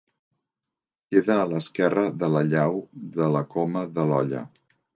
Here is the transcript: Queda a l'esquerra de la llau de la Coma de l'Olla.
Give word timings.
Queda 1.15 1.35
a 1.41 1.43
l'esquerra 1.51 2.07
de 2.25 2.31
la 2.37 2.43
llau 2.55 2.81
de 3.21 3.31
la 3.37 3.45
Coma 3.55 3.87
de 3.99 4.11
l'Olla. 4.13 4.45